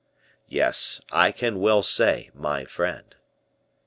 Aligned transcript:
"Yes; 0.49 0.99
I 1.11 1.31
can 1.31 1.59
well 1.59 1.83
say 1.83 2.31
'my 2.33 2.65
friend. 2.65 3.13